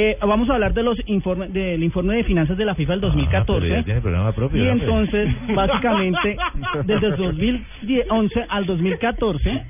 Eh, 0.00 0.16
vamos 0.20 0.48
a 0.48 0.54
hablar 0.54 0.74
de 0.74 0.84
los 0.84 0.96
informes 1.06 1.52
del 1.52 1.82
informe 1.82 2.14
de 2.14 2.22
finanzas 2.22 2.56
de 2.56 2.64
la 2.64 2.76
FIFA 2.76 2.92
del 2.92 3.00
2014. 3.00 3.78
Ah, 3.78 3.82
tiene 3.82 4.00
programa 4.00 4.30
propio, 4.30 4.62
y 4.62 4.66
¿no? 4.66 4.72
entonces, 4.74 5.28
básicamente, 5.56 6.36
desde 6.84 7.06
el 7.08 7.16
2011 7.16 8.46
al 8.48 8.64
2014, 8.64 9.62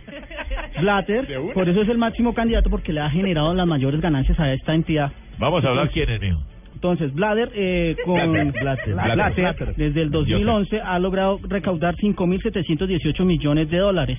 Blatter, 0.82 1.26
por 1.54 1.66
eso 1.66 1.80
es 1.80 1.88
el 1.88 1.96
máximo 1.96 2.34
candidato 2.34 2.68
porque 2.68 2.92
le 2.92 3.00
ha 3.00 3.08
generado 3.08 3.54
las 3.54 3.66
mayores 3.66 4.02
ganancias 4.02 4.38
a 4.38 4.52
esta 4.52 4.74
entidad. 4.74 5.10
Vamos 5.38 5.64
a 5.64 5.68
hablar 5.68 5.88
quién 5.92 6.10
es, 6.10 6.20
mijo. 6.20 6.42
Entonces, 6.74 7.14
Blatter, 7.14 7.50
eh, 7.54 7.96
con 8.04 8.30
Blatter. 8.52 8.94
Blatter, 8.94 9.34
Blatter. 9.34 9.74
desde 9.76 10.02
el 10.02 10.10
2011 10.10 10.78
ha 10.78 10.98
logrado 10.98 11.40
recaudar 11.48 11.96
5.718 11.96 13.24
millones 13.24 13.70
de 13.70 13.78
dólares. 13.78 14.18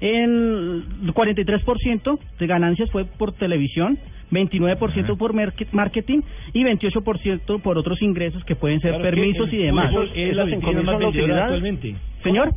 El 0.00 0.84
43% 1.14 2.18
de 2.38 2.46
ganancias 2.46 2.90
fue 2.90 3.04
por 3.04 3.32
televisión, 3.32 3.98
29% 4.30 5.16
por 5.16 5.32
merque- 5.34 5.66
marketing 5.72 6.20
y 6.52 6.64
28% 6.64 7.60
por 7.62 7.78
otros 7.78 8.00
ingresos 8.02 8.44
que 8.44 8.56
pueden 8.56 8.80
ser 8.80 8.92
permisos 9.02 9.52
y 9.52 9.58
demás. 9.58 9.90
Esos 10.14 10.50
5 10.60 10.72
mil 10.72 10.84
son 10.86 11.00
la 11.02 11.08
utilidad. 11.08 11.48
Señor, 12.22 12.50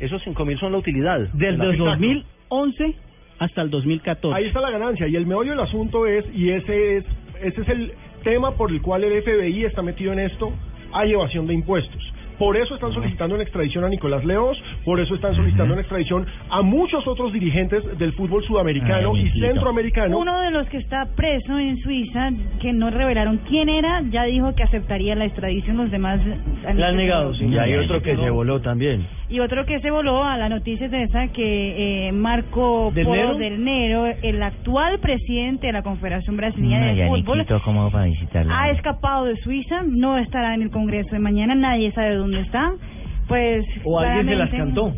Esos 0.00 0.22
5 0.24 0.44
mil 0.46 0.58
son 0.58 0.72
la 0.72 0.78
utilidad. 0.78 1.20
desde 1.34 1.58
La 1.58 1.64
el 1.66 1.72
FIFA. 1.72 1.84
2011 1.90 2.94
hasta 3.38 3.62
el 3.62 3.70
2014. 3.70 4.34
Ahí 4.36 4.46
está 4.46 4.60
la 4.60 4.70
ganancia 4.70 5.06
y 5.08 5.14
el 5.16 5.26
meollo 5.26 5.50
del 5.50 5.60
asunto 5.60 6.06
es, 6.06 6.24
y 6.34 6.50
ese 6.50 6.96
es, 6.98 7.04
ese 7.42 7.60
es 7.62 7.68
el 7.68 7.92
tema 8.24 8.52
por 8.52 8.70
el 8.70 8.80
cual 8.82 9.04
el 9.04 9.22
FBI 9.22 9.64
está 9.64 9.82
metido 9.82 10.12
en 10.12 10.20
esto, 10.20 10.52
hay 10.92 11.12
evasión 11.12 11.46
de 11.46 11.54
impuestos. 11.54 12.02
Por 12.40 12.56
eso 12.56 12.74
están 12.74 12.94
solicitando 12.94 13.34
en 13.34 13.42
extradición 13.42 13.84
a 13.84 13.90
Nicolás 13.90 14.24
Leos, 14.24 14.56
por 14.82 14.98
eso 14.98 15.14
están 15.14 15.36
solicitando 15.36 15.74
en 15.74 15.80
extradición 15.80 16.26
a 16.48 16.62
muchos 16.62 17.06
otros 17.06 17.34
dirigentes 17.34 17.84
del 17.98 18.14
fútbol 18.14 18.42
sudamericano 18.44 19.12
Ay, 19.14 19.30
y 19.34 19.40
centroamericano. 19.40 20.18
Uno 20.18 20.40
de 20.40 20.50
los 20.50 20.66
que 20.68 20.78
está 20.78 21.06
preso 21.14 21.58
en 21.58 21.76
Suiza, 21.80 22.30
que 22.58 22.72
no 22.72 22.88
revelaron 22.88 23.42
quién 23.46 23.68
era, 23.68 24.00
ya 24.08 24.24
dijo 24.24 24.54
que 24.54 24.62
aceptaría 24.62 25.14
la 25.16 25.26
extradición. 25.26 25.76
Los 25.76 25.90
demás 25.90 26.18
han 26.66 26.80
La 26.80 26.88
han 26.88 26.96
negado, 26.96 27.34
sí. 27.34 27.44
Y 27.44 27.58
hay 27.58 27.74
otro 27.74 28.00
que 28.00 28.16
se 28.16 28.30
voló 28.30 28.62
también. 28.62 29.06
Y 29.28 29.38
otro 29.38 29.64
que 29.66 29.78
se 29.80 29.90
voló 29.90 30.24
a 30.24 30.36
la 30.38 30.48
noticia 30.48 30.86
es 30.86 30.92
esa 30.92 31.28
que 31.28 32.08
eh, 32.08 32.12
Marco 32.12 32.90
¿Del 32.92 33.04
Polo 33.04 33.16
Nero? 33.16 33.38
del 33.38 33.64
Nero, 33.64 34.06
el 34.22 34.42
actual 34.42 34.98
presidente 34.98 35.68
de 35.68 35.72
la 35.74 35.82
Confederación 35.82 36.36
Brasileña 36.36 36.94
de 36.94 37.06
Fútbol, 37.06 37.46
ha 38.50 38.70
escapado 38.70 39.26
de 39.26 39.36
Suiza, 39.36 39.82
no 39.86 40.18
estará 40.18 40.54
en 40.54 40.62
el 40.62 40.70
Congreso 40.70 41.10
de 41.12 41.20
mañana, 41.20 41.54
nadie 41.54 41.92
sabe 41.92 42.16
dónde 42.16 42.29
está. 42.38 42.72
Pues 43.28 43.64
O 43.84 43.98
alguien 44.00 44.26
se 44.26 44.34
las 44.36 44.50
cantó. 44.50 44.94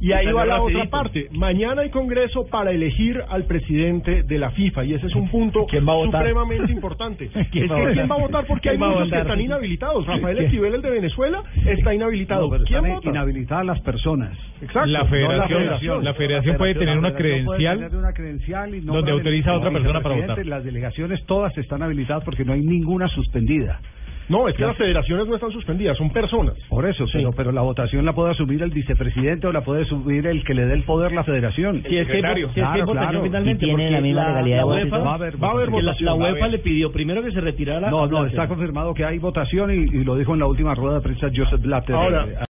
Y 0.00 0.12
ahí 0.12 0.30
va 0.32 0.44
la 0.44 0.60
otra 0.60 0.84
parte. 0.90 1.28
Mañana 1.32 1.80
hay 1.82 1.88
congreso 1.88 2.44
para 2.50 2.72
elegir 2.72 3.22
al 3.28 3.44
presidente 3.44 4.22
de 4.24 4.38
la 4.38 4.50
FIFA 4.50 4.84
y 4.84 4.92
ese 4.94 5.06
es 5.06 5.14
un 5.14 5.30
punto 5.30 5.64
¿Quién 5.66 5.88
va 5.88 5.92
a 5.92 5.96
votar? 5.96 6.20
supremamente 6.26 6.72
importante. 6.72 7.24
es 7.34 7.48
que 7.48 7.60
¿Quién 7.60 7.70
va 7.70 7.76
a 7.76 7.78
votar? 7.78 7.94
quién 7.94 8.10
va 8.10 8.14
a 8.14 8.18
votar 8.18 8.46
porque 8.46 8.68
hay 8.70 8.76
¿Quién 8.76 8.82
va 8.90 8.92
a 8.92 8.98
muchos 8.98 9.12
que 9.12 9.20
están 9.20 9.40
inhabilitados. 9.40 10.06
Rafael. 10.06 10.38
Esquivel, 10.40 10.74
el 10.74 10.82
de 10.82 10.90
Venezuela, 10.90 11.42
está 11.64 11.94
inhabilitado. 11.94 12.42
No, 12.42 12.50
pero 12.50 12.64
¿Quién 12.64 12.78
están 12.80 12.94
vota? 12.96 13.08
inhabilitadas 13.08 13.66
las 13.66 13.80
personas. 13.80 14.36
Exacto. 14.60 14.90
La 14.90 15.04
no 15.04 15.06
federación, 15.06 16.04
la 16.04 16.14
federación, 16.14 16.56
puede 16.58 16.74
tener 16.74 16.98
una 16.98 17.14
credencial 17.14 17.78
tener 17.78 17.96
una 17.96 18.12
credencial 18.12 18.74
y 18.74 18.80
donde 18.80 19.10
autoriza 19.10 19.52
a 19.52 19.56
otra 19.56 19.70
persona 19.70 20.00
para 20.02 20.16
votar. 20.16 20.44
Las 20.44 20.64
delegaciones 20.64 21.24
todas 21.24 21.56
están 21.56 21.82
habilitadas 21.82 22.24
porque 22.24 22.44
no 22.44 22.52
hay 22.52 22.60
ninguna 22.60 23.08
suspendida. 23.08 23.80
No, 24.28 24.48
es 24.48 24.56
que 24.56 24.64
las 24.64 24.76
federaciones 24.76 25.26
no 25.26 25.34
están 25.34 25.50
suspendidas, 25.50 25.96
son 25.98 26.10
personas. 26.10 26.54
Por 26.68 26.86
eso, 26.86 27.04
pero, 27.12 27.32
pero 27.32 27.52
la 27.52 27.62
votación 27.62 28.04
la 28.04 28.12
puede 28.12 28.32
asumir 28.32 28.62
el 28.62 28.70
vicepresidente 28.70 29.46
o 29.46 29.52
la 29.52 29.62
puede 29.62 29.82
asumir 29.82 30.26
el 30.26 30.44
que 30.44 30.54
le 30.54 30.66
dé 30.66 30.74
el 30.74 30.82
poder 30.84 31.12
la 31.12 31.24
federación. 31.24 31.82
Si 31.88 31.96
es 31.96 32.06
que, 32.06 32.20
si 32.20 32.60
es 32.60 32.66
que 32.74 32.84
Claro, 32.84 33.22
finalmente, 33.22 33.64
¿Y 33.64 33.68
tiene 33.68 33.90
la 33.90 34.00
misma 34.00 34.28
legalidad 34.28 34.60
y 34.60 34.64
UEFA? 34.64 34.98
Va 34.98 35.10
a 35.10 35.14
haber 35.14 35.42
Va 35.42 35.48
a 35.48 35.50
haber 35.52 35.68
la, 35.68 35.74
votación. 35.74 36.06
la 36.06 36.14
UEFA 36.14 36.48
le 36.48 36.58
pidió 36.58 36.92
primero 36.92 37.22
que 37.22 37.32
se 37.32 37.40
retirara. 37.40 37.90
No, 37.90 38.06
no, 38.06 38.24
está 38.26 38.48
confirmado 38.48 38.94
que 38.94 39.04
hay 39.04 39.18
votación 39.18 39.70
y, 39.70 39.74
y 39.74 40.04
lo 40.04 40.16
dijo 40.16 40.34
en 40.34 40.40
la 40.40 40.46
última 40.46 40.74
rueda 40.74 40.96
de 40.96 41.00
prensa 41.02 41.28
Joseph 41.34 41.60
Blatter. 41.60 41.94
Ahora, 41.94 42.26